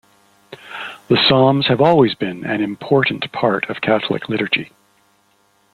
[1.09, 4.71] The Psalms have always been an important part of Catholic liturgy.